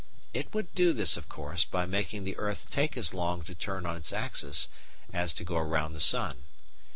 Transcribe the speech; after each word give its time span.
It 0.33 0.51
would 0.51 0.73
do 0.73 0.93
this, 0.93 1.15
of 1.15 1.29
course, 1.29 1.63
by 1.63 1.85
making 1.85 2.23
the 2.23 2.35
earth 2.37 2.71
take 2.71 2.97
as 2.97 3.13
long 3.13 3.43
to 3.43 3.53
turn 3.53 3.85
on 3.85 3.95
its 3.97 4.11
axis 4.11 4.67
as 5.13 5.31
to 5.35 5.43
go 5.43 5.59
round 5.59 5.93
the 5.93 5.99
sun. 5.99 6.45